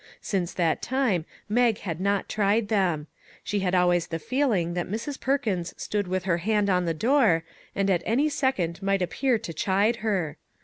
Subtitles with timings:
[0.23, 3.05] Since that time Mag had not tried them;
[3.43, 5.19] she had always the feeling that Mrs.
[5.19, 7.43] Perkins stood with her hand on the door,
[7.75, 10.37] and at any second might appear to chide her.